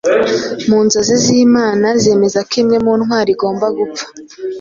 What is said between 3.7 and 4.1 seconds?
gupfa